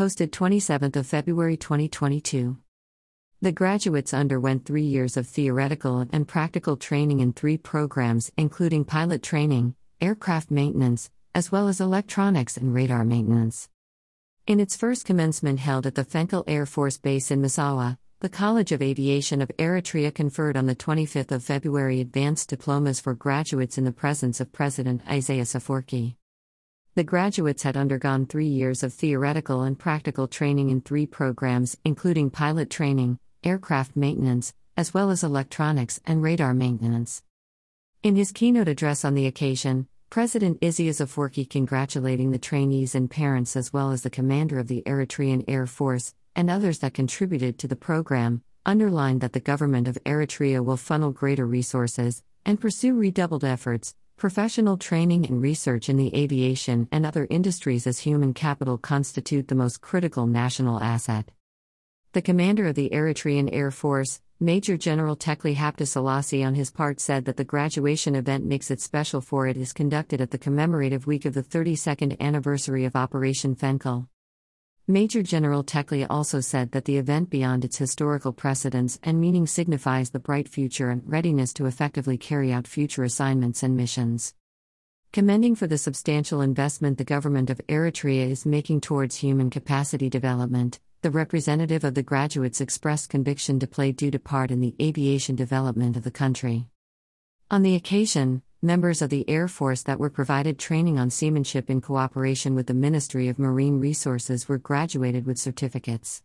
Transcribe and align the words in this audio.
posted 0.00 0.32
27th 0.32 0.96
of 0.96 1.06
February 1.06 1.58
2022. 1.58 2.56
The 3.42 3.52
graduates 3.52 4.14
underwent 4.14 4.64
3 4.64 4.82
years 4.82 5.18
of 5.18 5.26
theoretical 5.26 6.06
and 6.10 6.26
practical 6.26 6.78
training 6.78 7.20
in 7.20 7.34
3 7.34 7.58
programs 7.58 8.32
including 8.38 8.86
pilot 8.86 9.22
training, 9.22 9.74
aircraft 10.00 10.50
maintenance, 10.50 11.10
as 11.34 11.52
well 11.52 11.68
as 11.68 11.82
electronics 11.82 12.56
and 12.56 12.72
radar 12.72 13.04
maintenance. 13.04 13.68
In 14.46 14.58
its 14.58 14.74
first 14.74 15.04
commencement 15.04 15.58
held 15.58 15.86
at 15.86 15.96
the 15.96 16.04
Fenkell 16.06 16.44
Air 16.46 16.64
Force 16.64 16.96
Base 16.96 17.30
in 17.30 17.42
Massawa, 17.42 17.98
the 18.20 18.30
College 18.30 18.72
of 18.72 18.80
Aviation 18.80 19.42
of 19.42 19.50
Eritrea 19.58 20.14
conferred 20.14 20.56
on 20.56 20.64
the 20.64 20.74
25th 20.74 21.30
of 21.30 21.44
February 21.44 22.00
advanced 22.00 22.48
diplomas 22.48 23.00
for 23.00 23.12
graduates 23.12 23.76
in 23.76 23.84
the 23.84 23.92
presence 23.92 24.40
of 24.40 24.50
President 24.50 25.02
Isaias 25.06 25.52
Afwerki. 25.52 26.14
The 26.96 27.04
graduates 27.04 27.62
had 27.62 27.76
undergone 27.76 28.26
three 28.26 28.48
years 28.48 28.82
of 28.82 28.92
theoretical 28.92 29.62
and 29.62 29.78
practical 29.78 30.26
training 30.26 30.70
in 30.70 30.80
three 30.80 31.06
programs, 31.06 31.76
including 31.84 32.30
pilot 32.30 32.68
training, 32.68 33.20
aircraft 33.44 33.94
maintenance, 33.94 34.52
as 34.76 34.92
well 34.92 35.10
as 35.10 35.22
electronics 35.22 36.00
and 36.04 36.20
radar 36.20 36.52
maintenance. 36.52 37.22
In 38.02 38.16
his 38.16 38.32
keynote 38.32 38.66
address 38.66 39.04
on 39.04 39.14
the 39.14 39.26
occasion, 39.26 39.86
President 40.10 40.58
Isaias 40.64 40.98
Afwerki 40.98 41.48
congratulating 41.48 42.32
the 42.32 42.38
trainees 42.38 42.96
and 42.96 43.08
parents 43.08 43.54
as 43.54 43.72
well 43.72 43.92
as 43.92 44.02
the 44.02 44.10
commander 44.10 44.58
of 44.58 44.66
the 44.66 44.82
Eritrean 44.84 45.44
Air 45.46 45.68
Force 45.68 46.12
and 46.34 46.50
others 46.50 46.80
that 46.80 46.94
contributed 46.94 47.56
to 47.60 47.68
the 47.68 47.76
program, 47.76 48.42
underlined 48.66 49.20
that 49.20 49.32
the 49.32 49.38
government 49.38 49.86
of 49.86 50.02
Eritrea 50.04 50.64
will 50.64 50.76
funnel 50.76 51.12
greater 51.12 51.46
resources 51.46 52.24
and 52.44 52.60
pursue 52.60 52.94
redoubled 52.94 53.44
efforts, 53.44 53.94
professional 54.20 54.76
training 54.76 55.24
and 55.24 55.40
research 55.40 55.88
in 55.88 55.96
the 55.96 56.14
aviation 56.14 56.86
and 56.92 57.06
other 57.06 57.26
industries 57.30 57.86
as 57.86 58.00
human 58.00 58.34
capital 58.34 58.76
constitute 58.76 59.48
the 59.48 59.54
most 59.54 59.80
critical 59.80 60.26
national 60.26 60.78
asset. 60.82 61.30
The 62.12 62.20
commander 62.20 62.66
of 62.66 62.74
the 62.74 62.90
Eritrean 62.90 63.48
Air 63.50 63.70
Force, 63.70 64.20
Major 64.38 64.76
General 64.76 65.16
Tekle 65.16 65.54
Haile 65.54 65.86
Selassie 65.86 66.44
on 66.44 66.54
his 66.54 66.70
part 66.70 67.00
said 67.00 67.24
that 67.24 67.38
the 67.38 67.44
graduation 67.44 68.14
event 68.14 68.44
makes 68.44 68.70
it 68.70 68.82
special 68.82 69.22
for 69.22 69.46
it 69.46 69.56
is 69.56 69.72
conducted 69.72 70.20
at 70.20 70.32
the 70.32 70.38
commemorative 70.38 71.06
week 71.06 71.24
of 71.24 71.32
the 71.32 71.42
32nd 71.42 72.20
anniversary 72.20 72.84
of 72.84 72.94
Operation 72.94 73.56
Fenkell. 73.56 74.06
Major 74.90 75.22
General 75.22 75.62
Tekle 75.62 76.04
also 76.10 76.40
said 76.40 76.72
that 76.72 76.84
the 76.84 76.96
event 76.96 77.30
beyond 77.30 77.64
its 77.64 77.78
historical 77.78 78.32
precedence 78.32 78.98
and 79.04 79.20
meaning 79.20 79.46
signifies 79.46 80.10
the 80.10 80.18
bright 80.18 80.48
future 80.48 80.90
and 80.90 81.02
readiness 81.06 81.52
to 81.54 81.66
effectively 81.66 82.18
carry 82.18 82.52
out 82.52 82.66
future 82.66 83.04
assignments 83.04 83.62
and 83.62 83.76
missions. 83.76 84.34
Commending 85.12 85.54
for 85.54 85.68
the 85.68 85.78
substantial 85.78 86.40
investment 86.40 86.98
the 86.98 87.04
government 87.04 87.50
of 87.50 87.60
Eritrea 87.68 88.28
is 88.30 88.44
making 88.44 88.80
towards 88.80 89.14
human 89.14 89.48
capacity 89.48 90.10
development, 90.10 90.80
the 91.02 91.10
representative 91.12 91.84
of 91.84 91.94
the 91.94 92.02
graduates 92.02 92.60
expressed 92.60 93.10
conviction 93.10 93.60
to 93.60 93.68
play 93.68 93.92
due 93.92 94.10
to 94.10 94.18
part 94.18 94.50
in 94.50 94.58
the 94.58 94.74
aviation 94.82 95.36
development 95.36 95.96
of 95.96 96.02
the 96.02 96.10
country. 96.10 96.66
On 97.48 97.62
the 97.62 97.76
occasion, 97.76 98.42
members 98.62 99.00
of 99.00 99.08
the 99.08 99.26
Air 99.26 99.48
Force 99.48 99.82
that 99.84 99.98
were 99.98 100.10
provided 100.10 100.58
training 100.58 100.98
on 100.98 101.08
seamanship 101.08 101.70
in 101.70 101.80
cooperation 101.80 102.54
with 102.54 102.66
the 102.66 102.74
Ministry 102.74 103.28
of 103.28 103.38
Marine 103.38 103.80
Resources 103.80 104.48
were 104.48 104.58
graduated 104.58 105.24
with 105.24 105.38
certificates. 105.38 106.22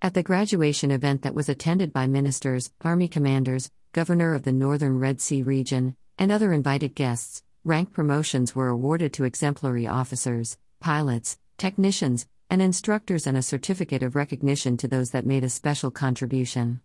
At 0.00 0.14
the 0.14 0.22
graduation 0.22 0.92
event 0.92 1.22
that 1.22 1.34
was 1.34 1.48
attended 1.48 1.92
by 1.92 2.06
ministers, 2.06 2.70
army 2.82 3.08
commanders, 3.08 3.72
governor 3.90 4.34
of 4.34 4.44
the 4.44 4.52
Northern 4.52 5.00
Red 5.00 5.20
Sea 5.20 5.42
region, 5.42 5.96
and 6.16 6.30
other 6.30 6.52
invited 6.52 6.94
guests, 6.94 7.42
rank 7.64 7.92
promotions 7.92 8.54
were 8.54 8.68
awarded 8.68 9.12
to 9.14 9.24
exemplary 9.24 9.88
officers, 9.88 10.56
pilots, 10.78 11.38
technicians, 11.56 12.28
and 12.48 12.62
instructors 12.62 13.26
and 13.26 13.36
a 13.36 13.42
certificate 13.42 14.04
of 14.04 14.14
recognition 14.14 14.76
to 14.76 14.86
those 14.86 15.10
that 15.10 15.26
made 15.26 15.42
a 15.42 15.50
special 15.50 15.90
contribution. 15.90 16.80